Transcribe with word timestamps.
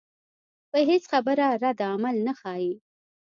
پۀ 0.71 0.79
هېڅ 0.89 1.03
خبره 1.13 1.47
ردعمل 1.63 2.15
نۀ 2.25 2.33
ښائي 2.39 2.71